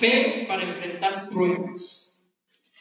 [0.00, 2.30] fe para enfrentar pruebas.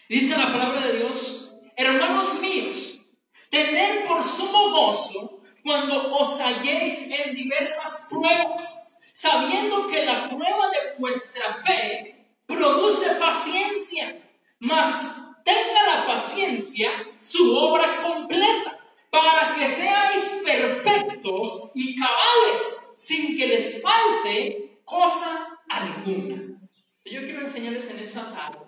[0.08, 3.06] Dice la palabra de Dios, hermanos míos,
[3.50, 10.98] tener por sumo gozo cuando os halléis en diversas pruebas, sabiendo que la prueba de
[10.98, 14.18] vuestra fe produce paciencia,
[14.60, 16.90] mas tenga la paciencia
[17.20, 18.80] su obra completa,
[19.12, 26.59] para que seáis perfectos y cabales, sin que les falte cosa alguna.
[27.10, 28.60] Yo quiero enseñarles en esta tarde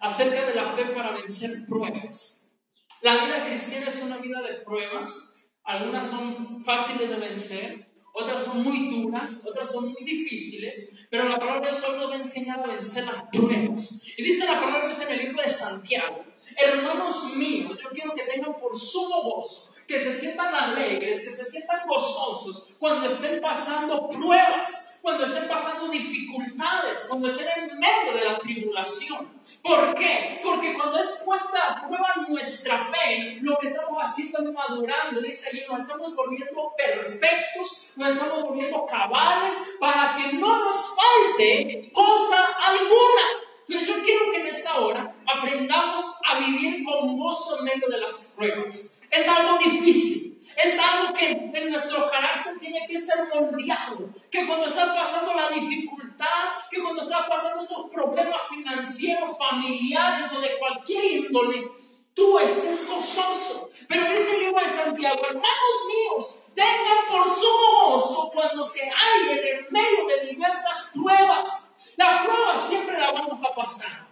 [0.00, 2.56] acerca de la fe para vencer pruebas.
[3.02, 5.50] La vida cristiana es una vida de pruebas.
[5.62, 11.38] Algunas son fáciles de vencer, otras son muy duras, otras son muy difíciles, pero la
[11.38, 14.04] palabra de Dios solo va a enseñar a vencer las pruebas.
[14.16, 16.24] Y dice la palabra de Dios en el libro de Santiago,
[16.56, 21.44] hermanos míos, yo quiero que tengan por sumo gozo, que se sientan alegres, que se
[21.44, 28.24] sientan gozosos cuando estén pasando pruebas cuando estén pasando dificultades, cuando estén en medio de
[28.24, 29.40] la tribulación.
[29.62, 30.40] ¿Por qué?
[30.42, 35.48] Porque cuando es puesta a prueba nuestra fe, lo que estamos haciendo es madurando, dice
[35.48, 42.44] allí, nos estamos volviendo perfectos, nos estamos volviendo cabales para que no nos falte cosa
[42.64, 43.46] alguna.
[43.68, 48.00] Entonces yo quiero que en esta hora aprendamos a vivir con gozo en medio de
[48.00, 48.95] las pruebas.
[49.10, 54.08] Es algo difícil, es algo que en nuestro carácter tiene que ser moldeado.
[54.30, 60.40] Que cuando está pasando la dificultad, que cuando está pasando esos problemas financieros, familiares o
[60.40, 61.70] de cualquier índole,
[62.14, 63.70] tú estés gozoso.
[63.88, 69.40] Pero dice el libro de Santiago, hermanos míos, tengan por sumo gozo cuando se hallen
[69.46, 71.76] en medio de diversas pruebas.
[71.96, 74.06] La prueba siempre la vamos a pasar.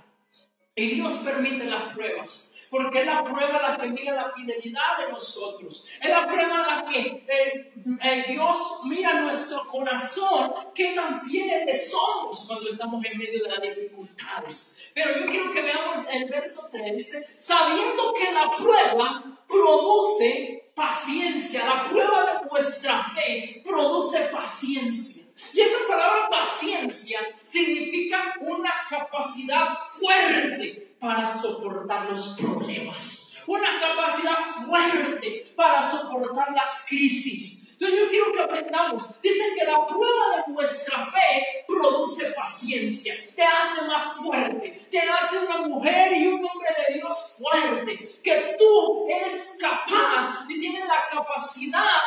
[0.76, 5.12] Y Dios permite las pruebas porque es la prueba la que mira la fidelidad de
[5.12, 5.88] nosotros.
[6.02, 7.72] Es la prueba la que eh,
[8.02, 13.62] eh, Dios mira nuestro corazón, qué tan fieles somos cuando estamos en medio de las
[13.62, 14.90] dificultades.
[14.92, 21.64] Pero yo quiero que veamos el verso 3, dice, sabiendo que la prueba produce paciencia,
[21.64, 25.22] la prueba de vuestra fe produce paciencia.
[25.52, 29.64] Y esa palabra paciencia significa una capacidad
[29.96, 37.72] fuerte para soportar los problemas, una capacidad fuerte para soportar las crisis.
[37.72, 43.42] Entonces yo quiero que aprendamos, dicen que la prueba de nuestra fe produce paciencia, te
[43.42, 49.06] hace más fuerte, te hace una mujer y un hombre de Dios fuerte, que tú
[49.06, 52.00] eres capaz y tienes la capacidad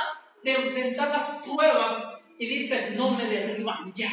[0.44, 2.14] de enfrentar las pruebas.
[2.40, 4.12] Y dice, no me derriban ya.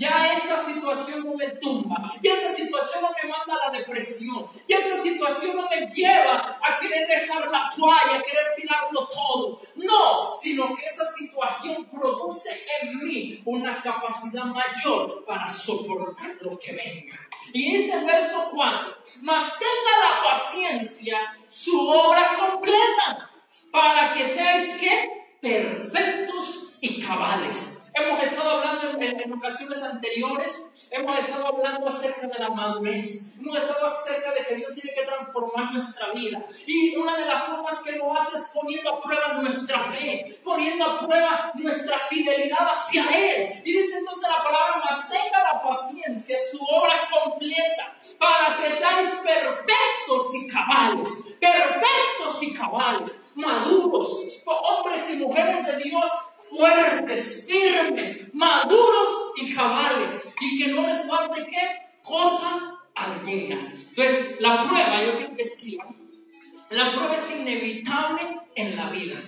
[0.00, 4.46] Ya esa situación no me tumba, ya esa situación no me manda a la depresión,
[4.66, 9.60] ya esa situación no me lleva a querer dejar la toalla, a querer tirarlo todo.
[9.74, 12.48] No, sino que esa situación produce
[12.80, 17.20] en mí una capacidad mayor para soportar lo que venga.
[17.52, 23.30] Y ese el verso 4, mas tenga la paciencia su obra completa,
[23.70, 25.10] para que seáis que
[25.42, 27.79] perfectos y cabales.
[28.00, 33.88] Hemos estado hablando en, ocasiones anteriores, hemos estado hablando acerca de la madurez, hemos estado
[33.88, 36.42] acerca de que Dios tiene que transformar nuestra vida.
[36.66, 40.84] Y una de las formas que lo hace es poniendo a prueba nuestra fe, poniendo
[40.84, 43.62] a prueba nuestra fidelidad hacia Él.
[43.64, 49.10] Y dice entonces la palabra, más tenga la paciencia, su obra completa, para que seáis
[49.16, 56.10] perfectos y cabales, perfectos y cabales, maduros, hombres y mujeres de Dios
[56.50, 61.68] fuertes, firmes, maduros y cabales, y que no les falte qué
[62.02, 63.72] cosa alguna.
[63.72, 65.96] Entonces, la prueba, yo quiero que escriban,
[66.70, 68.20] la prueba es inevitable
[68.54, 69.18] en la vida.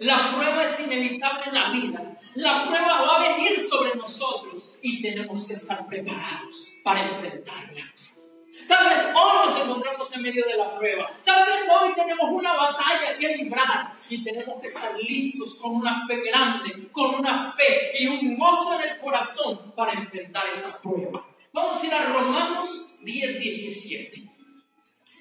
[0.00, 2.16] La prueba es inevitable en la vida.
[2.34, 7.92] La prueba va a venir sobre nosotros y tenemos que estar preparados para enfrentarla.
[8.68, 11.06] Tal vez hoy nos encontramos en medio de la prueba.
[11.24, 16.06] Tal vez hoy tenemos una batalla que librar y tenemos que estar listos con una
[16.06, 21.26] fe grande, con una fe y un gozo en el corazón para enfrentar esa prueba.
[21.50, 24.28] Vamos a ir a Romanos 10, 17.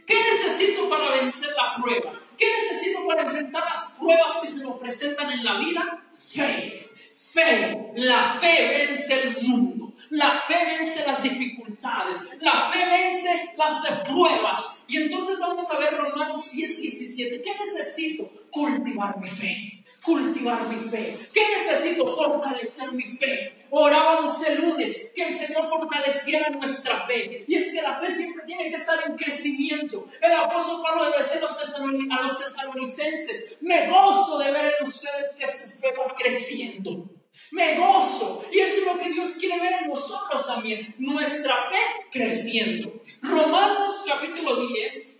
[0.05, 2.17] ¿Qué necesito para vencer la prueba?
[2.37, 6.03] ¿Qué necesito para enfrentar las pruebas que se nos presentan en la vida?
[6.13, 6.89] Fe.
[7.13, 7.91] Fe.
[7.95, 9.86] La fe vence el mundo.
[10.09, 12.17] La fe vence las dificultades.
[12.39, 14.83] La fe vence las pruebas.
[14.87, 17.41] Y entonces vamos a ver Romanos 10, 17.
[17.41, 18.29] ¿Qué necesito?
[18.49, 19.83] Cultivar mi fe.
[20.03, 21.17] Cultivar mi fe.
[21.33, 22.07] ¿Qué necesito?
[22.07, 23.65] Fortalecer mi fe.
[23.69, 27.43] Orábamos el lunes que el Señor fortaleciera nuestra fe.
[27.47, 30.05] Y es que la fe siempre tiene que estar en crecimiento.
[30.21, 35.81] El apóstol Pablo decía a los tesalonicenses, me gozo de ver en ustedes que su
[35.81, 37.16] fe va creciendo.
[37.51, 38.45] Me gozo.
[38.51, 40.95] Y eso es lo que Dios quiere ver en nosotros también.
[40.97, 41.79] Nuestra fe
[42.11, 42.93] creciendo.
[43.21, 45.19] Romanos capítulo 10,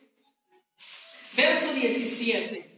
[1.36, 2.78] verso 17.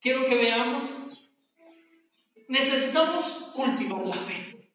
[0.00, 0.82] Quiero que veamos.
[2.48, 4.70] Necesitamos cultivar la fe.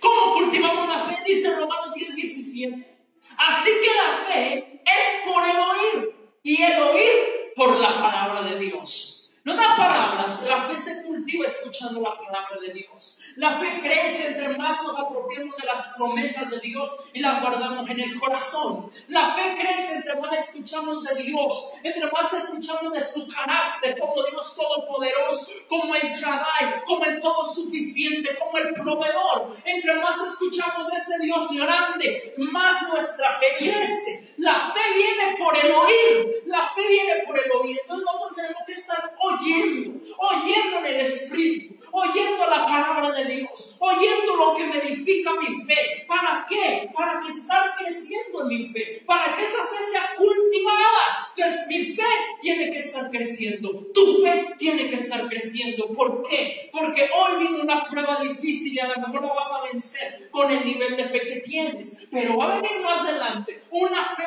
[0.00, 1.22] ¿Cómo cultivamos la fe?
[1.24, 2.98] Dice Romanos 10, 17.
[3.36, 8.58] Así que la fe es por el oír y el oír por la palabra de
[8.58, 9.13] Dios.
[9.44, 13.20] No da palabras, la fe se cultiva escuchando la palabra de Dios.
[13.36, 17.90] La fe crece entre más nos apropiamos de las promesas de Dios y las guardamos
[17.90, 18.90] en el corazón.
[19.08, 24.22] La fe crece entre más escuchamos de Dios, entre más escuchamos de su carácter, como
[24.22, 29.54] Dios todopoderoso, como el Shaddai, como el todo suficiente, como el proveedor.
[29.62, 34.34] Entre más escuchamos de ese Dios grande, más nuestra fe crece.
[34.38, 37.78] La fe viene por el oír, la fe viene por el oír.
[37.82, 43.76] Entonces nosotros tenemos que estar oyendo, oyendo en el Espíritu, oyendo la palabra de Dios,
[43.80, 46.04] oyendo lo que me edifica mi fe.
[46.06, 46.90] ¿Para qué?
[46.92, 51.28] Para que estar creciendo en mi fe, para que esa fe sea cultivada.
[51.36, 52.02] Pues mi fe
[52.40, 55.88] tiene que estar creciendo, tu fe tiene que estar creciendo.
[55.88, 56.70] ¿Por qué?
[56.72, 60.50] Porque hoy viene una prueba difícil y a lo mejor la vas a vencer con
[60.50, 64.24] el nivel de fe que tienes, pero va a venir más adelante una fe,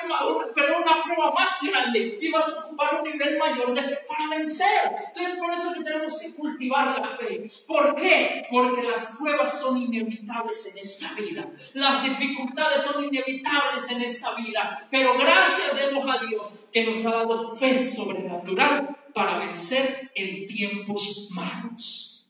[0.54, 4.30] pero una prueba más grande y vas a ocupar un nivel mayor de fe para
[4.30, 4.96] vencer.
[5.08, 7.50] Entonces por eso que tenemos que cultivar la fe.
[7.68, 8.46] ¿Por qué?
[8.50, 11.50] Porque las pruebas son inevitables en esta vida.
[11.74, 14.88] Las dificultades son inevitables en esta vida.
[14.90, 21.30] Pero gracias demos a Dios que nos ha dado fe sobrenatural para vencer en tiempos
[21.32, 22.30] malos.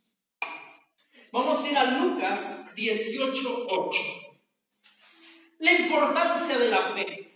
[1.31, 4.01] Vamos a ir a Lucas 18:8.
[5.59, 7.27] La importancia de la fe.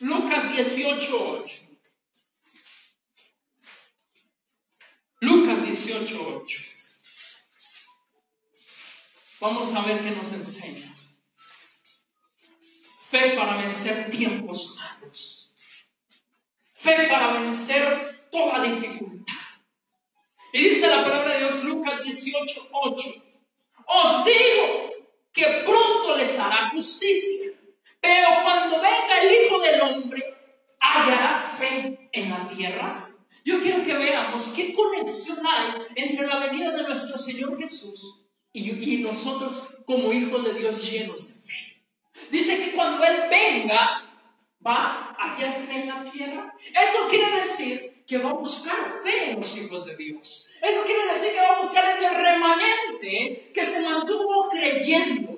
[0.00, 1.62] Lucas 18:8.
[5.20, 6.58] Lucas 18:8.
[9.40, 10.94] Vamos a ver qué nos enseña.
[13.10, 15.54] Fe para vencer tiempos malos.
[16.72, 19.34] Fe para vencer toda dificultad.
[20.52, 23.22] Y dice la palabra de Dios, Lucas 18:8.
[23.86, 24.90] Os digo
[25.30, 27.52] que pronto les hará justicia,
[28.00, 30.22] pero cuando venga el Hijo del Hombre,
[30.80, 33.15] hallará fe en la tierra.
[33.46, 38.96] Yo quiero que veamos qué conexión hay entre la venida de nuestro Señor Jesús y,
[38.96, 41.84] nosotros como hijos de Dios llenos de fe.
[42.28, 44.02] Dice que cuando Él venga,
[44.66, 46.52] va a hallar fe en la tierra.
[46.58, 50.56] Eso quiere decir que va a buscar fe en los hijos de Dios.
[50.60, 55.35] Eso quiere decir que va a buscar ese remanente que se mantuvo creyendo,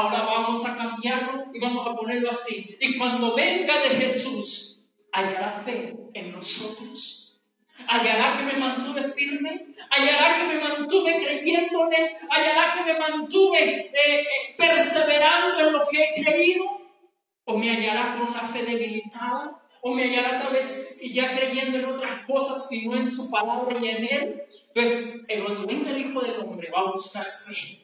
[0.00, 2.74] Ahora vamos a cambiarlo y vamos a ponerlo así.
[2.80, 7.38] Y cuando venga de Jesús, hallará fe en nosotros.
[7.86, 13.92] Hallará que me mantuve firme, hallará que me mantuve creyéndole, hallará que me mantuve eh,
[13.92, 14.26] eh,
[14.56, 16.64] perseverando en lo que he creído,
[17.44, 21.84] o me hallará con una fe debilitada, o me hallará tal vez ya creyendo en
[21.84, 24.42] otras cosas que no en su palabra y en él.
[24.72, 27.79] Pues cuando venga el Hijo del Hombre va a buscar fe.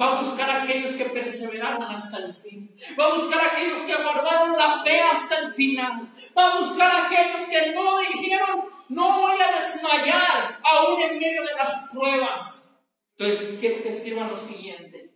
[0.00, 2.74] Va a buscar a aquellos que perseveraron hasta el fin.
[2.98, 6.08] Va a buscar a aquellos que guardaron la fe hasta el final.
[6.36, 11.44] Va a buscar a aquellos que no dijeron, no voy a desmayar aún en medio
[11.44, 12.78] de las pruebas.
[13.18, 15.10] Entonces quiero que escriban lo siguiente.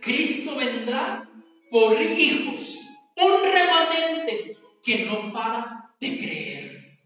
[0.00, 1.28] Cristo vendrá
[1.70, 2.80] por hijos,
[3.16, 6.98] un remanente que no para de creer.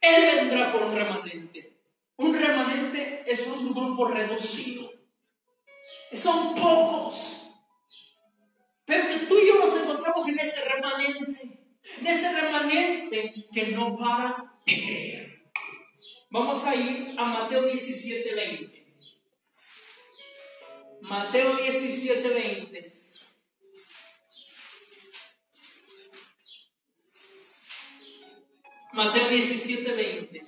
[0.00, 1.78] Él vendrá por un remanente.
[2.16, 4.94] Un remanente es un grupo reducido.
[6.16, 7.56] Son pocos.
[8.84, 11.58] Pero que tú y yo nos encontramos en ese remanente.
[12.00, 15.52] En ese remanente que no para de creer.
[16.30, 18.84] Vamos a ir a Mateo 17, 20.
[21.02, 22.92] Mateo 17, 20.
[28.92, 30.42] Mateo 17, 20.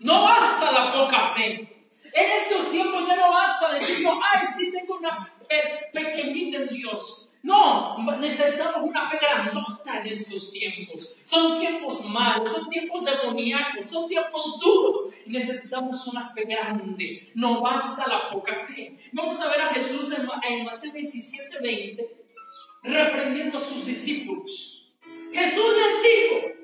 [0.00, 1.79] No basta la poca fe.
[2.12, 7.30] En estos tiempos ya no basta decir, ay, sí tengo una fe pequeñita en Dios.
[7.42, 11.16] No, necesitamos una fe grandota en estos tiempos.
[11.24, 15.06] Son tiempos malos, son tiempos demoníacos, son tiempos duros.
[15.26, 17.30] Necesitamos una fe grande.
[17.34, 18.94] No basta la poca fe.
[19.12, 20.26] Vamos a ver a Jesús en
[20.64, 22.16] Mateo 17, 20,
[22.82, 24.92] reprendiendo a sus discípulos.
[25.32, 26.60] Jesús les dijo,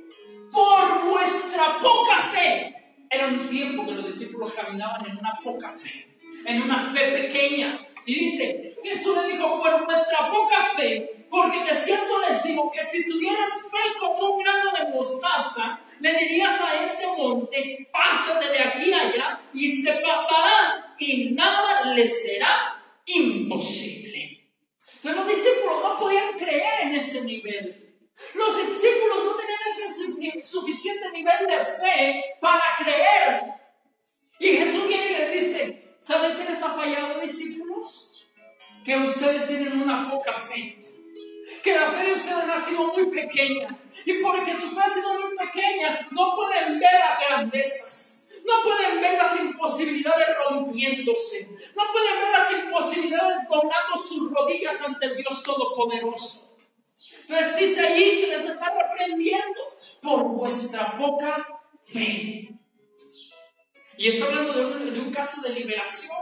[0.52, 2.75] por vuestra poca fe.
[3.10, 7.76] Era un tiempo que los discípulos caminaban en una poca fe, en una fe pequeña.
[8.04, 12.84] Y dice, Jesús le dijo, por nuestra poca fe, porque de cierto les digo que
[12.84, 18.58] si tuvieras fe como un grano de mostaza, le dirías a este monte, pásate de
[18.60, 24.52] aquí allá, y se pasará, y nada le será imposible.
[25.02, 27.85] Pero los discípulos no podían creer en ese nivel.
[28.34, 33.42] Los discípulos no tenían ese suficiente nivel de fe para creer.
[34.38, 38.24] Y Jesús viene y les dice, ¿saben qué les ha fallado, discípulos?
[38.84, 40.78] Que ustedes tienen una poca fe.
[41.62, 43.78] Que la fe de ustedes ha sido muy pequeña.
[44.04, 48.30] Y porque su fe ha sido muy pequeña, no pueden ver las grandezas.
[48.44, 51.50] No pueden ver las imposibilidades rompiéndose.
[51.74, 56.45] No pueden ver las imposibilidades doblando sus rodillas ante el Dios Todopoderoso.
[57.28, 59.60] Dice ahí que les está reprendiendo
[60.00, 61.46] por vuestra poca
[61.82, 62.48] fe.
[63.98, 66.16] Y está hablando de un, de un caso de liberación,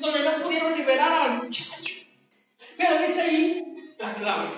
[0.00, 2.06] donde no pudieron liberar al muchacho.
[2.76, 4.50] Pero dice ahí la clave,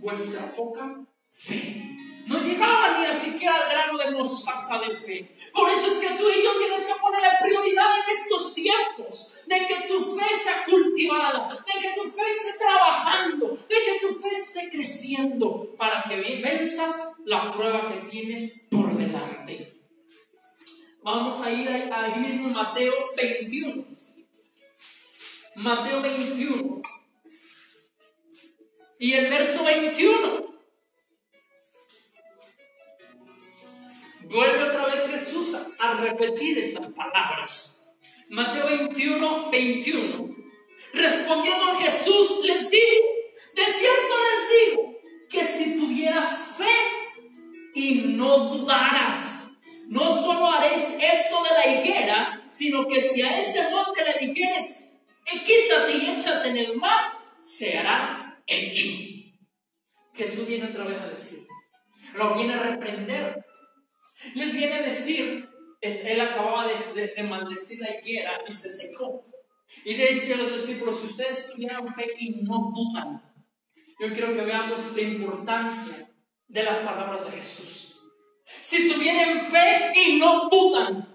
[0.00, 1.00] vuestra poca
[1.30, 1.93] fe.
[2.26, 5.34] No llegaba ni siquiera al grano de mostaza de fe.
[5.52, 9.44] Por eso es que tú y yo tienes que ponerle prioridad en estos tiempos.
[9.46, 11.48] De que tu fe sea cultivada.
[11.50, 13.50] De que tu fe esté trabajando.
[13.50, 15.74] De que tu fe esté creciendo.
[15.76, 19.72] Para que venzas la prueba que tienes por delante.
[21.02, 23.84] Vamos a ir ahí mismo Mateo 21.
[25.56, 26.82] Mateo 21.
[28.98, 30.53] Y el verso 21.
[34.28, 37.94] Vuelve otra vez Jesús a repetir estas palabras.
[38.30, 40.36] Mateo 21, 21.
[40.92, 43.04] Respondiendo Jesús les digo,
[43.54, 44.94] de cierto les digo,
[45.28, 46.74] que si tuvieras fe
[47.74, 49.50] y no dudaras,
[49.88, 54.90] no solo haréis esto de la higuera, sino que si a este monte le dijeres,
[55.26, 58.86] eh, quítate y échate en el mar, se hará hecho.
[60.14, 61.46] Jesús viene otra vez a decir,
[62.14, 63.43] lo viene a reprender
[64.72, 65.48] a decir,
[65.80, 69.24] él acababa de, maldecir la higuera y se secó.
[69.84, 73.22] Y dice a los discípulos, si ustedes tuvieran fe y no dudan,
[74.00, 76.10] yo quiero que veamos la importancia
[76.48, 78.00] de las palabras de Jesús.
[78.44, 81.08] Si tuvieran fe y no dudan,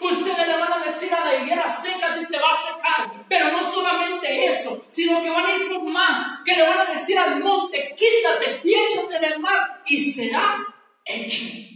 [0.00, 3.26] ustedes le van a decir a la higuera, sécate y se va a secar.
[3.28, 6.92] Pero no solamente eso, sino que van a ir por más, que le van a
[6.92, 10.64] decir al monte, quítate y échate en el mar y será
[11.04, 11.75] hecho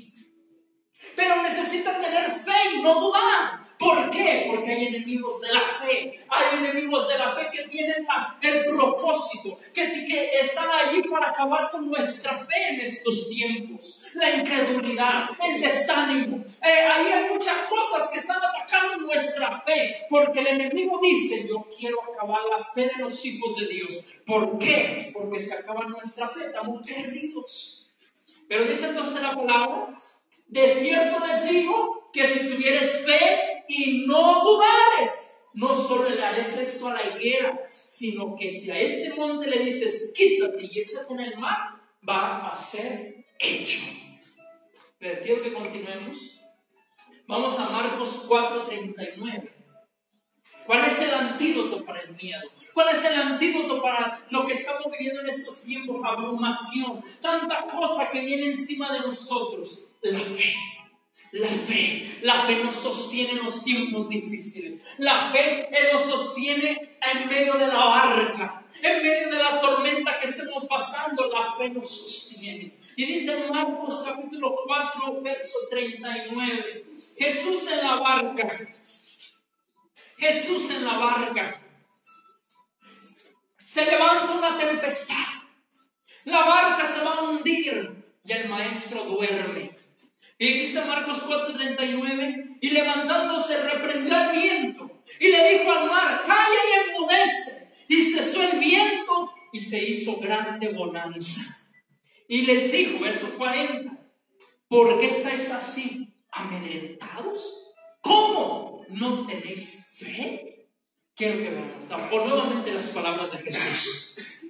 [1.20, 3.60] pero necesitan tener fe y no dudar.
[3.78, 4.46] ¿Por qué?
[4.50, 6.18] Porque hay enemigos de la fe.
[6.28, 8.06] Hay enemigos de la fe que tienen
[8.40, 14.06] el propósito, que, que, están allí para acabar con nuestra fe en estos tiempos.
[14.14, 16.42] La incredulidad, el desánimo.
[16.62, 21.66] Eh, ahí hay muchas cosas que están atacando nuestra fe, porque el enemigo dice, yo
[21.78, 24.06] quiero acabar la fe de los hijos de Dios.
[24.26, 25.10] ¿Por qué?
[25.12, 27.92] Porque se acaba nuestra fe, estamos perdidos.
[28.48, 29.94] Pero dice entonces la palabra
[30.50, 36.56] de cierto les digo que si tuvieres fe y no dudares, no solo le haréis
[36.56, 41.14] esto a la higuera, sino que si a este monte le dices, quítate y échate
[41.14, 43.80] en el mar, va a ser hecho.
[44.98, 46.40] Pero quiero que continuemos.
[47.28, 49.59] Vamos a Marcos 4:39.
[50.70, 52.48] ¿Cuál es el antídoto para el miedo?
[52.72, 55.98] ¿Cuál es el antídoto para lo que estamos viviendo en estos tiempos?
[56.04, 59.88] Abrumación, tanta cosa que viene encima de nosotros.
[60.00, 60.54] La fe.
[61.32, 64.80] La fe, la fe nos sostiene en los tiempos difíciles.
[64.98, 70.28] La fe nos sostiene en medio de la barca, en medio de la tormenta que
[70.28, 71.26] estemos pasando.
[71.32, 72.78] La fe nos sostiene.
[72.94, 76.84] Y dice Marcos capítulo 4, verso 39,
[77.18, 78.48] Jesús en la barca,
[80.20, 81.58] Jesús en la barca.
[83.56, 85.16] Se levanta una tempestad.
[86.24, 89.70] La barca se va a hundir y el maestro duerme.
[90.38, 96.60] Y dice Marcos 4:39, y levantándose reprendió al viento y le dijo al mar, calla
[96.68, 97.72] y enmudece.
[97.88, 101.70] Y cesó el viento y se hizo grande bonanza.
[102.28, 103.90] Y les dijo, verso 40,
[104.68, 107.72] ¿por qué estáis así amedrentados?
[108.02, 110.68] ¿Cómo no tenéis fe?
[111.14, 114.42] Quiero que veamos nuevamente las palabras de Jesús.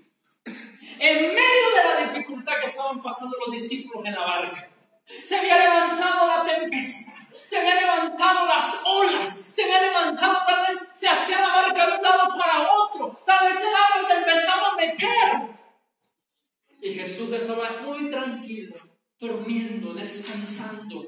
[0.98, 4.68] En medio de la dificultad que estaban pasando los discípulos en la barca,
[5.04, 7.20] se había levantado la tempestad.
[7.32, 9.52] Se había levantado las olas.
[9.54, 13.16] Se había levantado, tal vez se hacía la barca de un lado para otro.
[13.24, 15.60] Tal vez el agua se empezaba a meter.
[16.82, 18.76] Y Jesús estaba muy tranquilo,
[19.18, 21.06] durmiendo, descansando.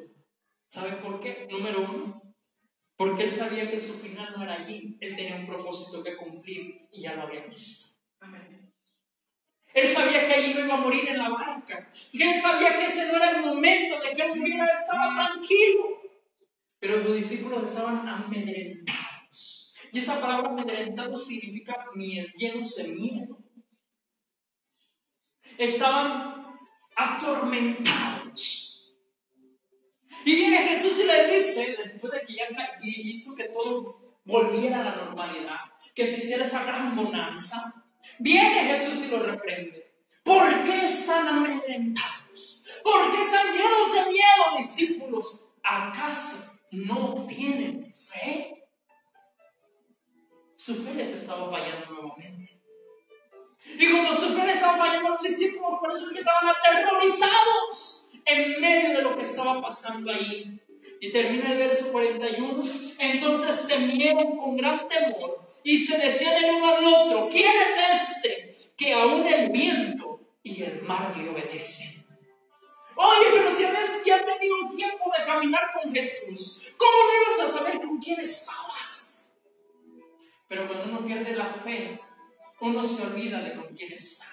[0.69, 1.47] ¿Sabe por qué?
[1.51, 2.22] Número uno,
[3.03, 4.97] porque él sabía que su final no era allí.
[5.01, 7.97] Él tenía un propósito que cumplir y ya lo había visto.
[9.75, 11.91] Él sabía que allí no iba a morir en la barca.
[12.13, 16.01] Y él sabía que ese no era el momento de que él muriera, estaba tranquilo.
[16.79, 19.75] Pero los discípulos estaban amedrentados.
[19.91, 23.37] Y esta palabra amedrentado significa miedo, llenos de miedo.
[25.59, 26.57] Estaban
[26.95, 28.72] atormentados.
[30.25, 32.47] Y viene Jesús y les dice, después de que ya
[32.83, 35.59] hizo que todo volviera a la normalidad,
[35.95, 37.85] que se hiciera esa gran bonanza,
[38.19, 39.93] viene Jesús y lo reprende.
[40.23, 42.63] ¿Por qué están amedrentados?
[42.85, 45.49] ¿Por qué están llenos de miedo, discípulos?
[45.63, 48.69] ¿Acaso no tienen fe?
[50.57, 52.61] Su fe les estaba fallando nuevamente.
[53.67, 58.97] Y como su fe les estaba fallando los discípulos, por eso estaban aterrorizados en medio
[58.97, 60.59] de lo que estaba pasando ahí.
[61.01, 62.63] Y termina el verso 41.
[62.99, 68.73] Entonces temieron con gran temor y se decían el uno al otro, ¿quién es este
[68.77, 72.05] que aún el viento y el mar le obedecen?
[72.95, 77.51] Oye, pero si ves que ha tenido tiempo de caminar con Jesús, ¿cómo no ibas
[77.51, 79.33] a saber con quién estabas?
[80.47, 81.99] Pero cuando uno pierde la fe,
[82.61, 84.27] uno se olvida de con quién está.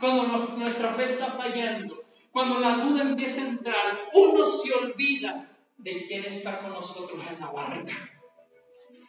[0.00, 0.22] Cuando
[0.56, 2.00] nuestra fe está fallando,
[2.32, 7.40] cuando la duda empieza a entrar, uno se olvida de quién está con nosotros en
[7.40, 7.94] la barca.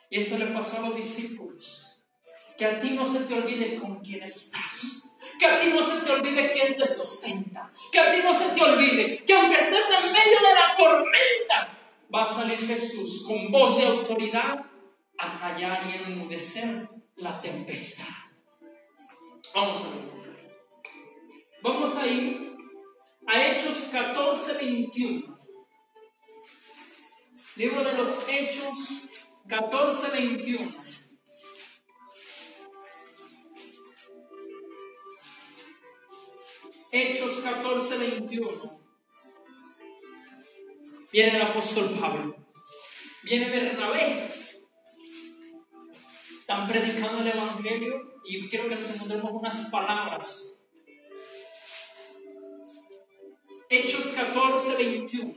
[0.09, 2.03] Eso le pasó a los discípulos.
[2.57, 5.17] Que a ti no se te olvide con quién estás.
[5.39, 7.71] Que a ti no se te olvide quién te sustenta.
[7.91, 11.77] Que a ti no se te olvide que aunque estés en medio de la tormenta,
[12.13, 14.65] va a salir Jesús con voz de autoridad
[15.17, 18.05] a callar y enmudecer la tempestad.
[19.53, 20.19] Vamos a ver.
[21.61, 22.48] Vamos a ir
[23.29, 25.37] a Hechos 14, 21.
[27.57, 29.07] Libro de los Hechos
[29.47, 30.71] 14, 21.
[36.91, 38.79] Hechos 14, 21.
[41.11, 42.35] Viene el apóstol Pablo.
[43.21, 44.27] Viene Bernabé.
[46.39, 50.58] Están predicando el Evangelio y quiero que nos encontremos unas palabras
[53.69, 55.35] Hechos 14, 21.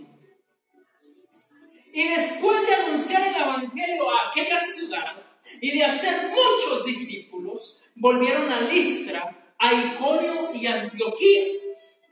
[1.92, 5.22] Y después de anunciar el Evangelio a aquella ciudad
[5.60, 11.44] y de hacer muchos discípulos, volvieron a Listra, a Iconio y Antioquía,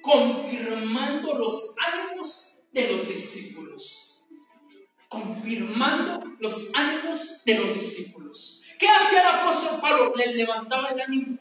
[0.03, 4.27] confirmando los ánimos de los discípulos.
[5.09, 8.63] Confirmando los ánimos de los discípulos.
[8.79, 10.15] ¿Qué hacía el apóstol Pablo?
[10.15, 11.39] Le levantaba el ánimo.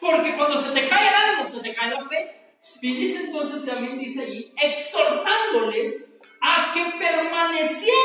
[0.00, 2.41] Porque cuando se te cae el ánimo, se te cae la fe.
[2.80, 7.96] Y dice entonces, también dice allí, exhortándoles a que permanecieran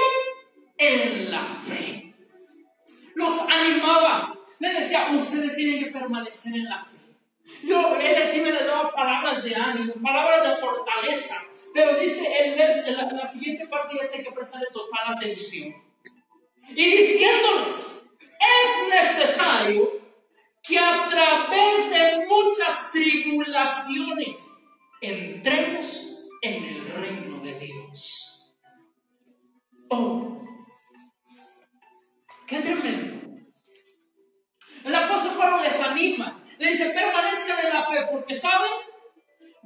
[0.78, 2.14] en la fe.
[3.16, 4.36] Los animaba.
[4.60, 6.98] Les decía, ustedes tienen que permanecer en la fe.
[7.64, 11.36] Yo, él sí me les daba palabras de ánimo, palabras de fortaleza.
[11.74, 15.74] Pero dice el verso, la, la siguiente parte ya hay que prestarle total atención.
[16.70, 20.07] Y diciéndoles, es necesario
[20.68, 24.58] que a través de muchas tribulaciones
[25.00, 28.54] entremos en el reino de Dios.
[29.90, 30.44] Oh,
[32.46, 33.18] qué tremendo.
[34.84, 38.72] El apóstol Pablo les anima, le dice, permanezcan en la fe, porque saben,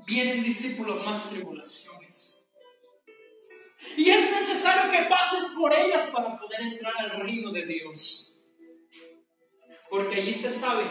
[0.05, 2.43] vienen discípulos más tribulaciones.
[3.97, 8.30] Y es necesario que pases por ellas para poder entrar al reino de Dios.
[9.91, 10.85] Porque allí se sabe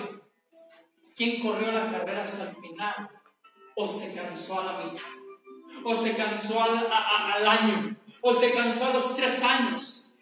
[1.17, 3.09] quién corrió la carrera hasta el final,
[3.75, 5.01] o se cansó a la mitad,
[5.83, 10.19] o se cansó al, al año, o se cansó a los tres años.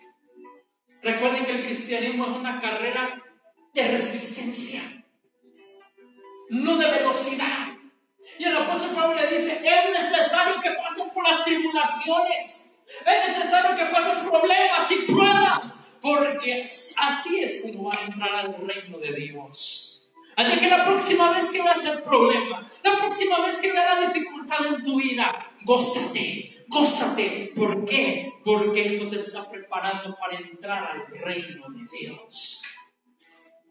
[1.02, 3.20] Recuerden que el cristianismo es una carrera
[3.74, 5.04] de resistencia,
[6.50, 7.74] no de velocidad.
[8.38, 13.76] Y el apóstol Pablo le dice, es necesario que pasen por las tribulaciones, es necesario
[13.76, 19.12] que pasen problemas y pruebas porque así es como van a entrar al reino de
[19.12, 20.10] Dios.
[20.36, 24.08] Así que la próxima vez que veas el problema, la próxima vez que veas la
[24.08, 27.52] dificultad en tu vida, gózate, gózate.
[27.56, 28.32] ¿Por qué?
[28.44, 32.62] Porque eso te está preparando para entrar al reino de Dios.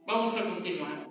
[0.06, 1.08] Vamos a continuar.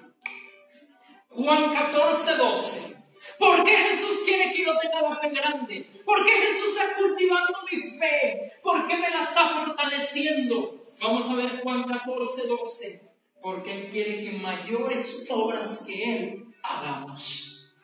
[1.29, 2.96] Juan 14, 12.
[3.38, 5.88] ¿Por qué Jesús quiere que yo tenga la fe grande?
[6.05, 8.40] ¿Por qué Jesús está cultivando mi fe?
[8.62, 10.83] ¿Por qué me la está fortaleciendo?
[11.00, 13.02] Vamos a ver Juan 14, 12.
[13.40, 17.76] Porque Él quiere que mayores obras que Él hagamos.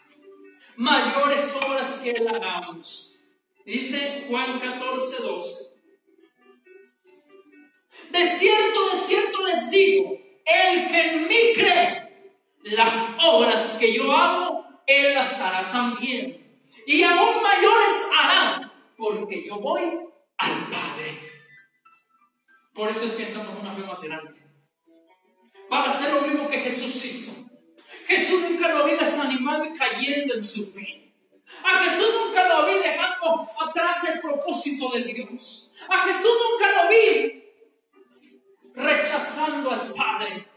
[0.77, 3.25] Mayores obras que Él hagamos.
[3.65, 5.73] Dice Juan 14, 12.
[8.11, 12.03] De cierto, de cierto les digo, el que en mí cree,
[12.63, 16.61] las obras que yo hago, él las hará también.
[16.87, 19.83] Y aún mayores harán, porque yo voy
[20.39, 20.82] al Padre.
[22.75, 24.41] Por eso es que entramos una fe grande.
[25.69, 27.51] Para hacer lo mismo que Jesús hizo.
[28.07, 31.15] Jesús nunca lo vi desanimado y cayendo en su fe.
[31.65, 35.75] A Jesús nunca lo vi dejando atrás el propósito de Dios.
[35.89, 37.45] A Jesús nunca lo vi
[38.75, 40.49] rechazando al Padre.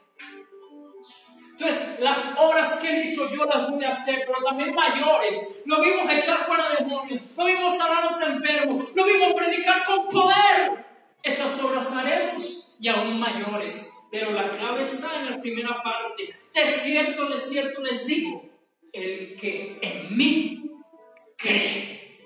[1.52, 5.64] Entonces, las obras que él hizo yo las voy a hacer, pero también mayores.
[5.66, 10.08] Lo vimos echar fuera demonios, lo vimos sanar a los enfermos, lo vimos predicar con
[10.08, 10.85] poder.
[11.26, 13.92] Esas obras haremos y aún mayores.
[14.12, 16.34] Pero la clave está en la primera parte.
[16.54, 18.48] De cierto, de cierto les digo,
[18.94, 20.72] el que en mí
[21.36, 22.22] cree.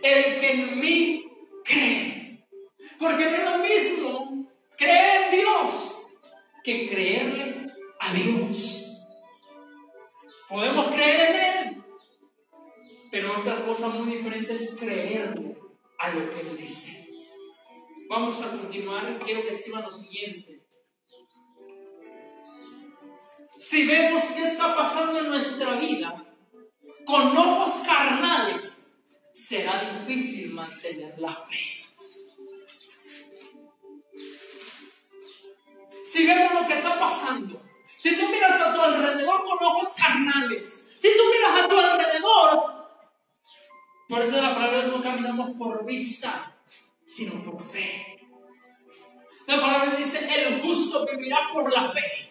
[0.00, 1.26] El que en mí
[1.64, 2.46] cree.
[3.00, 4.46] Porque no es lo mismo
[4.78, 6.06] creer en Dios
[6.62, 7.66] que creerle
[7.98, 9.08] a Dios.
[10.48, 11.82] Podemos creer en Él,
[13.10, 15.56] pero otra cosa muy diferente es creerle
[15.98, 17.01] a lo que Él dice.
[18.12, 19.18] Vamos a continuar.
[19.20, 20.66] Quiero que escriban lo siguiente.
[23.58, 26.22] Si vemos qué está pasando en nuestra vida
[27.06, 28.92] con ojos carnales,
[29.32, 31.86] será difícil mantener la fe.
[36.04, 37.62] Si vemos lo que está pasando,
[37.98, 42.74] si tú miras a tu alrededor con ojos carnales, si tú miras a tu alrededor,
[44.06, 46.51] por eso la palabra es no caminamos por vista,
[47.14, 48.16] sino por fe.
[49.46, 52.30] La palabra dice, el justo vivirá por la fe.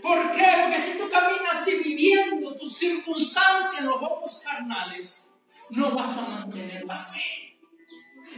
[0.00, 0.46] ¿Por qué?
[0.62, 5.32] Porque si tú caminas viviendo tu circunstancia en los ojos carnales,
[5.70, 7.51] no vas a mantener la fe.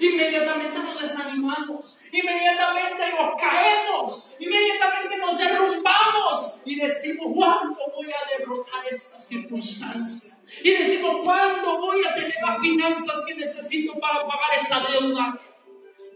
[0.00, 8.84] Inmediatamente nos desanimamos, inmediatamente nos caemos, inmediatamente nos derrumbamos y decimos, ¿cuándo voy a derrotar
[8.90, 10.38] esta circunstancia?
[10.62, 15.38] Y decimos, ¿cuándo voy a tener las finanzas que necesito para pagar esa deuda?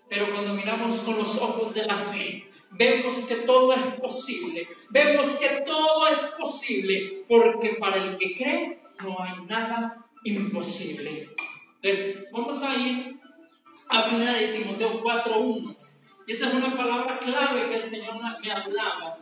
[0.09, 4.69] Pero cuando miramos con los ojos de la fe, vemos que todo es posible.
[4.91, 11.29] Vemos que todo es posible porque para el que cree no hay nada imposible.
[11.81, 13.18] Entonces, vamos a ir
[13.89, 15.77] a primera de Timoteo 4.1.
[16.27, 19.19] Y esta es una palabra clave que el Señor me hablaba.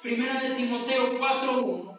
[0.00, 1.98] Primera de Timoteo 4.1.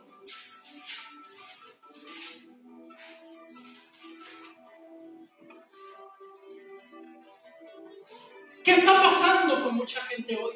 [8.63, 10.55] ¿Qué está pasando con mucha gente hoy?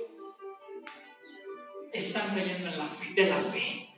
[1.92, 3.90] Están cayendo en la fe, de la fe.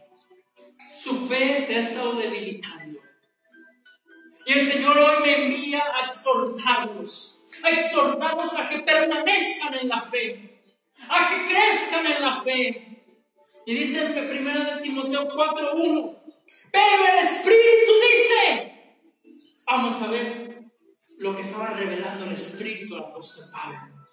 [0.91, 2.88] Su fe se ha estado debilitando.
[4.49, 10.01] Y el Señor hoy me envía a exhortarlos, a exhortarlos a que permanezcan en la
[10.01, 10.63] fe,
[11.07, 13.05] a que crezcan en la fe.
[13.67, 16.17] Y dice en 1 de Timoteo 4.1,
[16.71, 19.05] pero el Espíritu dice,
[19.67, 20.63] vamos a ver
[21.19, 24.07] lo que estaba revelando el Espíritu al apóstol Pablo.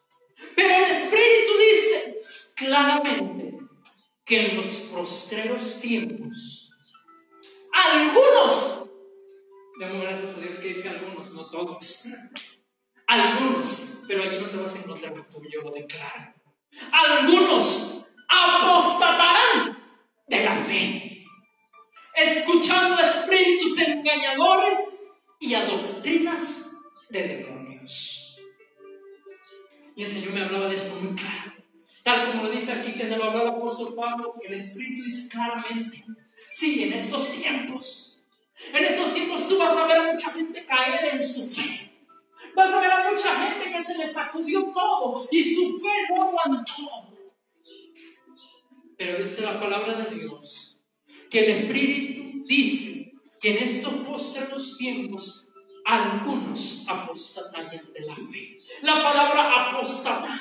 [0.55, 2.21] Pero el Espíritu dice
[2.55, 3.57] claramente
[4.23, 6.77] que en los postreros tiempos,
[7.73, 8.86] algunos,
[9.79, 12.09] damos gracias a Dios que dice algunos, no todos,
[13.07, 16.35] algunos, pero allí no te vas a encontrar tú, yo lo declaro.
[16.93, 19.79] Algunos apostatarán
[20.27, 21.25] de la fe,
[22.15, 24.99] escuchando espíritus engañadores
[25.39, 26.77] y a doctrinas
[27.09, 28.39] de demonios.
[29.95, 31.53] Y el Señor me hablaba de esto muy claro.
[32.03, 35.29] Tal como lo dice aquí que se lo habló el apóstol Pablo, el Espíritu dice
[35.29, 36.05] claramente,
[36.53, 38.16] sí, en estos tiempos,
[38.73, 41.93] en estos tiempos tú vas a ver a mucha gente caer en su fe.
[42.55, 46.23] Vas a ver a mucha gente que se le sacudió todo y su fe no
[46.23, 47.17] aguantó.
[48.97, 50.81] Pero dice la palabra de Dios
[51.31, 55.49] que el Espíritu dice que en estos posteriores tiempos
[55.85, 58.61] algunos apostatarían de la fe.
[58.83, 60.41] La palabra apostatar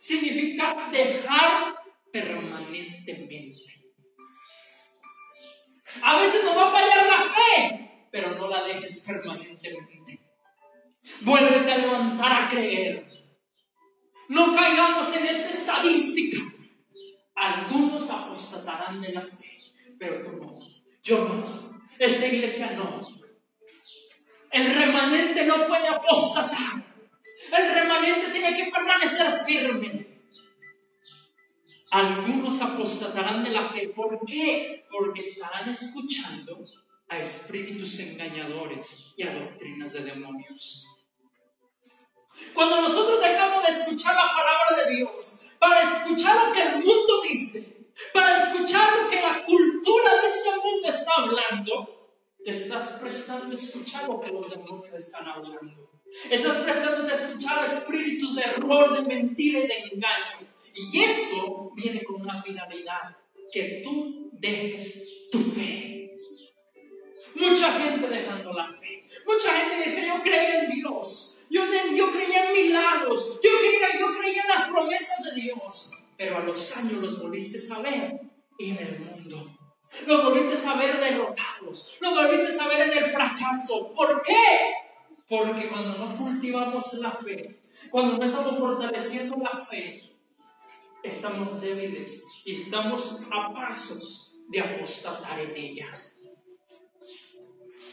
[0.00, 1.76] significa dejar
[2.12, 3.72] permanentemente.
[6.02, 7.11] A veces nos va a fallar la
[8.10, 10.20] pero no la dejes permanentemente.
[11.22, 13.06] Vuélvete a levantar a creer.
[14.28, 16.38] No caigamos en esta estadística.
[17.34, 19.58] Algunos apostatarán de la fe,
[19.98, 20.58] pero tú no.
[21.02, 21.82] Yo no.
[21.98, 23.08] Esta iglesia no.
[24.50, 26.84] El remanente no puede apostatar.
[27.56, 30.06] El remanente tiene que permanecer firme.
[31.90, 33.88] Algunos apostatarán de la fe.
[33.88, 34.86] ¿Por qué?
[34.90, 36.64] Porque estarán escuchando
[37.12, 40.86] a espíritus engañadores y a doctrinas de demonios.
[42.54, 47.20] Cuando nosotros dejamos de escuchar la palabra de Dios para escuchar lo que el mundo
[47.22, 52.08] dice, para escuchar lo que la cultura de este mundo está hablando,
[52.42, 55.90] te estás prestando a escuchar lo que los demonios están hablando.
[56.30, 60.48] Estás prestando a escuchar espíritus de error, de mentira y de engaño.
[60.74, 63.18] Y eso viene con una finalidad,
[63.52, 65.91] que tú dejes tu fe.
[67.34, 69.04] Mucha gente dejando la fe.
[69.26, 71.44] Mucha gente dice, yo creía en Dios.
[71.50, 71.62] Yo,
[71.94, 73.40] yo creía en milagros.
[73.42, 75.92] Yo creía, yo creía en las promesas de Dios.
[76.16, 78.20] Pero a los años los volviste a ver
[78.58, 79.50] en el mundo.
[80.06, 81.98] Los volviste a ver derrotados.
[82.00, 83.92] Los volviste a ver en el fracaso.
[83.94, 84.74] ¿Por qué?
[85.28, 90.02] Porque cuando no cultivamos la fe, cuando no estamos fortaleciendo la fe,
[91.02, 95.90] estamos débiles y estamos a pasos de apostatar en ella.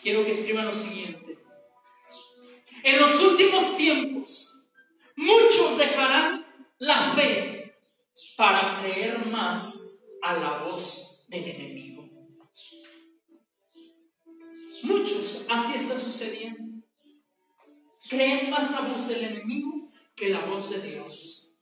[0.10, 1.38] Quiero que escriban lo siguiente.
[2.82, 4.66] En los últimos tiempos,
[5.16, 6.48] muchos dejarán
[6.80, 7.76] la fe
[8.36, 12.10] para creer más a la voz del enemigo.
[14.82, 16.84] Muchos, así está sucediendo.
[18.10, 21.54] Creen más la voz del enemigo que la voz de Dios.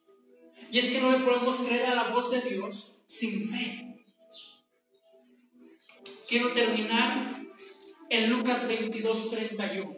[0.72, 4.06] Y es que no le podemos creer a la voz de Dios sin fe.
[6.30, 7.37] Quiero terminar
[8.10, 9.96] en Lucas 22, 31.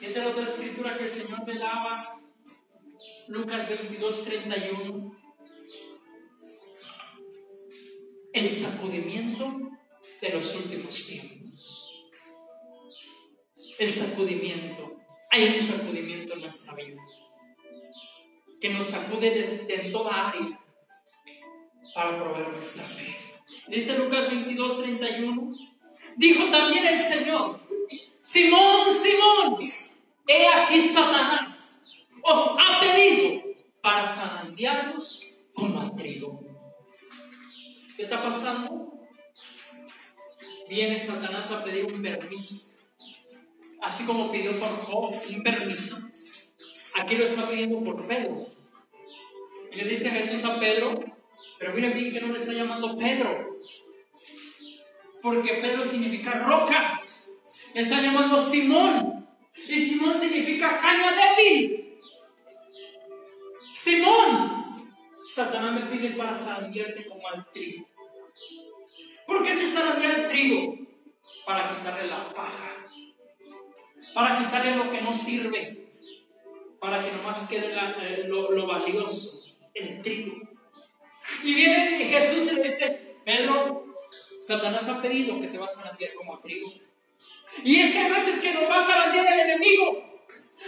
[0.00, 2.20] Esta es la otra escritura que el Señor me daba.
[3.28, 5.16] Lucas 22, 31.
[8.32, 9.60] El sacudimiento
[10.20, 12.04] de los últimos tiempos.
[13.78, 14.96] El sacudimiento.
[15.30, 17.02] Hay un sacudimiento en nuestra vida
[18.60, 20.60] que nos sacude desde toda área
[21.94, 23.14] para probar nuestra fe.
[23.68, 25.73] Dice Lucas 22, 31.
[26.16, 27.58] Dijo también el Señor,
[28.22, 29.56] Simón, Simón,
[30.26, 31.82] he aquí Satanás
[32.22, 33.42] os ha pedido
[33.82, 36.40] para zarandearlos como trigo.
[37.96, 38.92] ¿Qué está pasando?
[40.68, 42.74] Viene Satanás a pedir un permiso.
[43.82, 45.98] Así como pidió por Job un permiso.
[46.98, 48.46] Aquí lo está pidiendo por Pedro.
[49.70, 51.04] Y le dice Jesús a Pedro,
[51.58, 53.58] pero miren bien que no le está llamando Pedro,
[55.24, 57.00] porque Pedro significa roca,
[57.72, 59.26] está llamando Simón,
[59.66, 61.98] y Simón significa caña débil.
[63.72, 64.92] Simón,
[65.26, 67.88] Satanás me pide para zarandearte como al trigo.
[69.26, 70.76] ¿Por qué se zarandea el trigo?
[71.46, 72.84] Para quitarle la paja,
[74.12, 75.88] para quitarle lo que no sirve,
[76.78, 80.36] para que nomás quede eh, lo valioso el trigo.
[81.42, 83.83] Y viene Jesús y le dice, Pedro,
[84.46, 86.72] Satanás ha pedido que te vas a zarandear como trigo.
[87.62, 90.22] Y es que hay veces que nos va a zarandear el enemigo.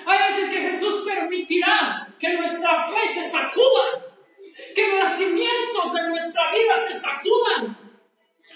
[0.07, 4.07] Hay veces que Jesús permitirá que nuestra fe se sacuda,
[4.75, 7.79] que los nacimientos de nuestra vida se sacudan.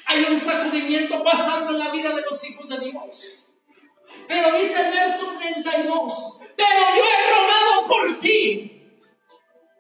[0.07, 3.47] Hay un sacudimiento pasando en la vida de los hijos de Dios.
[4.27, 8.81] Pero dice el verso 32, pero yo he rogado por ti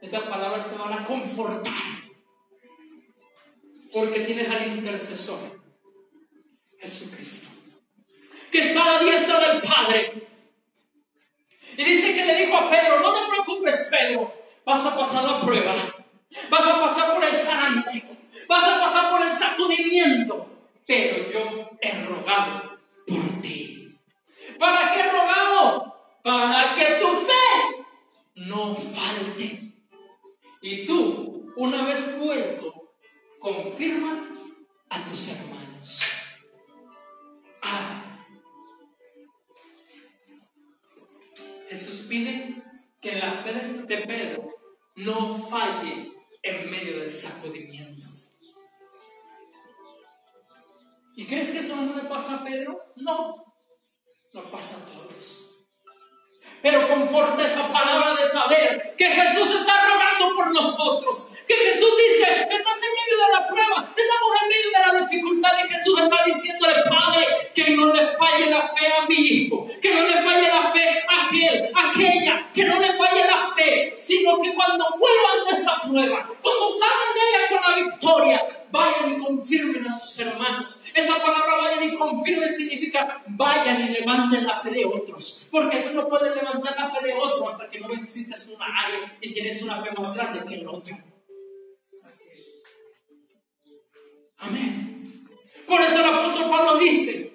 [0.00, 1.99] estas palabras te van a confortar.
[3.92, 5.60] Porque tienes al intercesor,
[6.78, 7.50] Jesucristo,
[8.50, 10.28] que está a la diestra del Padre.
[11.76, 14.32] Y dice que le dijo a Pedro, no te preocupes, Pedro,
[14.64, 15.74] vas a pasar la prueba,
[16.50, 18.04] vas a pasar por el sanante,
[18.48, 20.46] vas a pasar por el sacudimiento,
[20.86, 23.96] pero yo he rogado por ti.
[24.58, 25.96] ¿Para qué he rogado?
[26.22, 27.84] Para que tu fe
[28.34, 29.72] no falte.
[30.60, 32.69] Y tú, una vez vuelto,
[33.40, 34.28] confirma
[34.90, 36.02] a tus hermanos.
[37.62, 38.26] Ah.
[41.68, 42.62] Jesús pide
[43.00, 44.54] que la fe de Pedro
[44.96, 48.06] no falle en medio del sacudimiento.
[51.16, 52.78] ¿Y crees que eso no le pasa a Pedro?
[52.96, 53.44] No,
[54.32, 54.89] no pasa a.
[56.62, 61.34] Pero conforta esa palabra de saber que Jesús está rogando por nosotros.
[61.46, 65.50] Que Jesús dice, estás en medio de la prueba, estamos en medio de la dificultad
[65.64, 69.66] y Jesús está diciendo al Padre que no le falle la fe a mi hijo,
[69.80, 73.48] que no le falle la fe a aquel, a aquella, que no le falle la
[73.54, 78.59] fe, sino que cuando vuelvan de esa prueba, cuando salgan de ella con la victoria,
[78.70, 80.86] vayan y confirmen a sus hermanos.
[80.94, 85.48] Esa palabra vayan y confirmen significa vayan y levanten la fe de otros.
[85.50, 89.18] Porque tú no puedes levantar la fe de otro hasta que no existas una área
[89.20, 90.96] y tienes una fe más grande que el otro.
[94.38, 95.26] Amén.
[95.66, 97.30] Por eso el apóstol Pablo dice,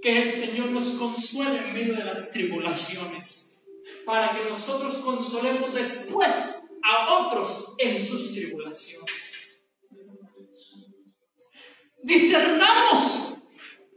[0.00, 3.64] que el Señor nos consuele en medio de las tribulaciones,
[4.04, 6.34] para que nosotros consolemos después
[6.82, 9.17] a otros en sus tribulaciones.
[12.08, 13.36] Discernamos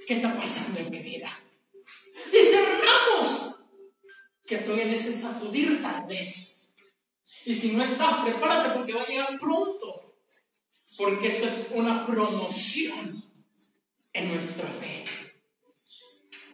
[0.05, 1.31] qué está pasando en mi vida.
[2.29, 3.61] Discernamos
[4.45, 6.73] que en ese sacudir tal vez.
[7.45, 10.13] Y si no estás, prepárate porque va a llegar pronto.
[10.97, 13.23] Porque eso es una promoción
[14.11, 15.05] en nuestra fe.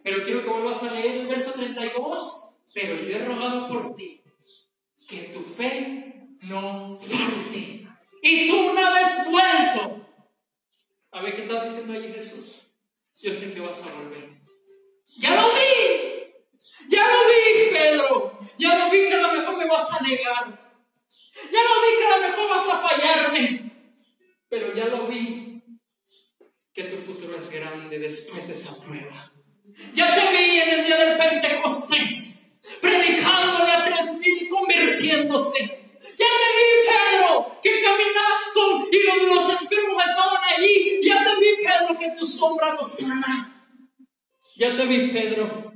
[0.04, 2.50] Pero quiero que vuelvas a leer el verso 32.
[2.72, 4.22] Pero yo he rogado por ti
[5.08, 7.88] que tu fe no falte.
[8.22, 9.97] Y tú una vez vuelto.
[11.10, 12.72] A ver qué está diciendo allí Jesús.
[13.20, 14.40] Yo sé que vas a volver.
[15.18, 16.18] Ya lo vi.
[16.88, 18.38] Ya lo vi, Pedro.
[18.58, 20.78] Ya lo vi que a lo mejor me vas a negar.
[21.52, 23.72] Ya lo vi que a lo mejor vas a fallarme.
[24.48, 25.62] Pero ya lo vi
[26.72, 29.32] que tu futuro es grande después de esa prueba.
[29.94, 31.47] Ya te vi en el día del Pentecostés,
[44.88, 45.70] Vi, Pedro.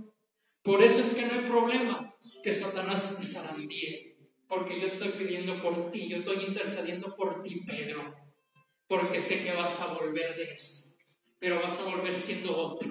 [0.63, 4.17] Por eso es que no hay problema que Satanás te zarandíe.
[4.49, 8.15] Porque yo estoy pidiendo por ti, yo estoy intercediendo por ti, Pedro.
[8.87, 10.95] Porque sé que vas a volver de eso.
[11.39, 12.89] Pero vas a volver siendo otro.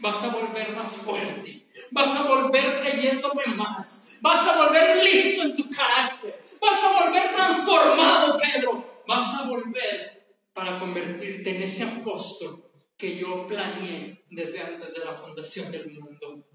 [0.00, 1.66] Vas a volver más fuerte.
[1.90, 4.16] Vas a volver creyéndome más.
[4.22, 6.40] Vas a volver listo en tu carácter.
[6.60, 9.02] Vas a volver transformado, Pedro.
[9.06, 12.63] Vas a volver para convertirte en ese apóstol
[12.96, 16.46] que yo planeé desde antes de la fundación del mundo.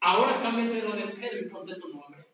[0.00, 2.26] Ahora cámbiate lo de Pedro y ponte tu nombre.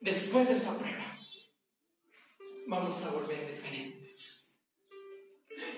[0.00, 1.18] Después de esa prueba,
[2.66, 4.58] vamos a volver diferentes.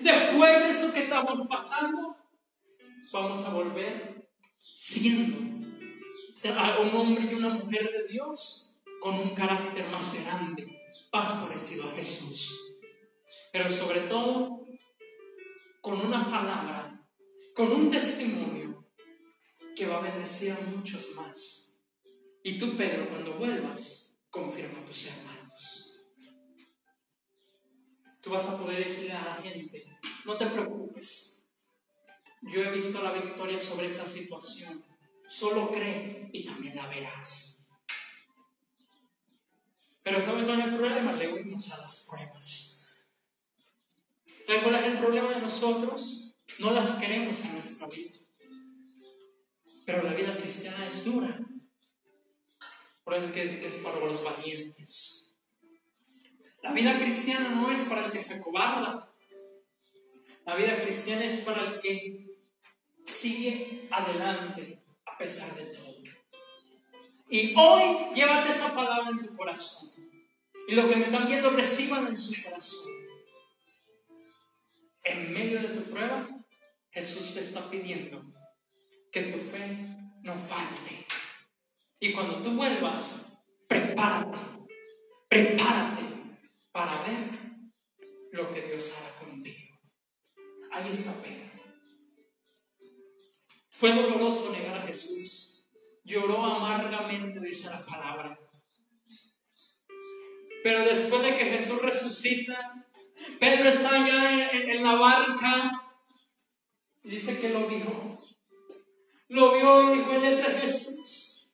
[0.01, 2.17] Después de eso que estamos pasando,
[3.11, 5.37] vamos a volver siendo
[6.81, 10.79] un hombre y una mujer de Dios con un carácter más grande,
[11.11, 12.73] más parecido a Jesús.
[13.51, 14.64] Pero sobre todo,
[15.85, 16.99] con una palabra,
[17.53, 18.89] con un testimonio
[19.75, 21.79] que va a bendecir a muchos más.
[22.41, 26.01] Y tú, Pedro, cuando vuelvas, confirma a tus hermanos.
[28.19, 29.85] Tú vas a poder decirle a la gente,
[30.25, 31.45] no te preocupes,
[32.41, 34.83] yo he visto la victoria sobre esa situación.
[35.27, 37.69] Solo cree y también la verás.
[40.01, 41.13] Pero ¿saben cuál es el problema?
[41.13, 42.64] Le huimos a las pruebas.
[44.45, 46.35] ¿Saben cuál es el problema de nosotros?
[46.59, 48.13] No las queremos en nuestra vida.
[49.85, 51.39] Pero la vida cristiana es dura.
[53.03, 55.35] Por eso es que es para los valientes.
[56.61, 59.11] La vida cristiana no es para el que se cobarda.
[60.45, 62.27] La vida cristiana es para el que
[63.05, 65.95] sigue adelante a pesar de todo.
[67.29, 70.07] Y hoy llévate esa palabra en tu corazón.
[70.67, 73.04] Y lo que me están viendo, reciban en su corazón
[75.05, 76.27] en medio de tu prueba,
[76.91, 78.23] Jesús te está pidiendo
[79.11, 79.77] que tu fe
[80.23, 81.05] no falte.
[81.99, 83.31] Y cuando tú vuelvas,
[83.67, 84.37] prepárate,
[85.29, 86.03] prepárate
[86.71, 87.29] para ver
[88.31, 89.79] lo que Dios hará contigo.
[90.71, 91.45] Ahí está Pedro.
[93.69, 95.69] Fue doloroso negar a Jesús.
[96.03, 98.39] Lloró amargamente, dice la palabra.
[100.63, 102.84] Pero después de que Jesús resucita,
[103.39, 105.81] Pedro está allá en, la barca
[107.03, 108.17] y dice que lo vio.
[109.29, 111.51] Lo vio y dijo, Él es Jesús.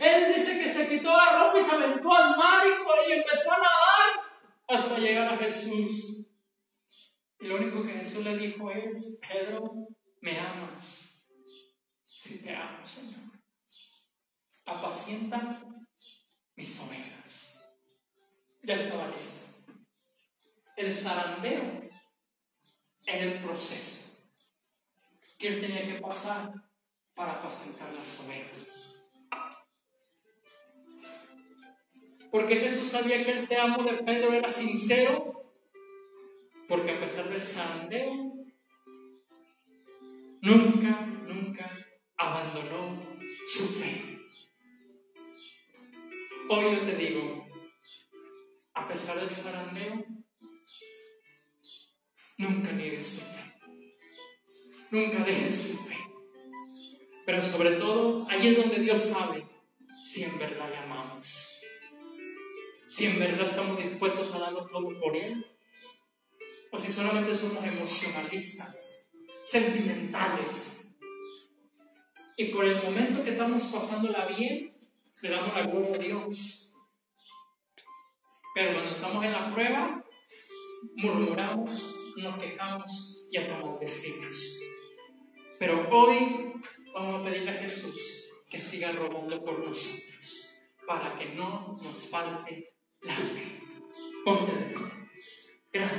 [0.00, 3.52] Él dice que se quitó la ropa y se aventó al mar y, y empezó
[3.52, 4.28] a nadar
[4.68, 6.26] hasta llegar a Jesús.
[7.40, 9.88] Y lo único que Jesús le dijo es, Pedro,
[10.20, 11.24] me amas.
[12.04, 13.32] Si te amo, Señor.
[14.66, 15.60] Apacienta
[16.56, 17.58] mis ovejas.
[18.62, 19.47] Ya estaba listo
[20.78, 21.90] el zarandeo
[23.06, 24.22] en el proceso
[25.36, 26.52] que él tenía que pasar
[27.14, 28.96] para apacentar las ovejas.
[32.30, 35.52] Porque Jesús sabía que el te amo de Pedro era sincero,
[36.68, 38.34] porque a pesar del zarandeo,
[40.42, 41.68] nunca, nunca
[42.16, 43.02] abandonó
[43.46, 44.20] su fe.
[46.50, 47.48] Hoy yo te digo,
[48.74, 50.04] a pesar del zarandeo,
[52.38, 53.38] Nunca niegues tu fe.
[54.92, 55.96] Nunca dejes tu fe.
[57.26, 59.44] Pero sobre todo, ahí es donde Dios sabe
[60.04, 61.60] si en verdad le amamos.
[62.86, 65.44] Si en verdad estamos dispuestos a darlo todo por Él.
[66.70, 69.04] O si solamente somos emocionalistas.
[69.44, 70.90] sentimentales.
[72.36, 74.70] Y por el momento que estamos pasándola bien,
[75.22, 76.76] le damos la gloria a Dios.
[78.54, 80.04] Pero cuando estamos en la prueba,
[80.96, 84.60] murmuramos, nos quejamos y hasta maldecimos.
[85.58, 86.52] Pero hoy
[86.92, 92.74] vamos a pedirle a Jesús que siga robando por nosotros, para que no nos falte
[93.02, 93.60] la fe.
[94.24, 94.74] Ponte de.
[95.72, 95.96] Gracias.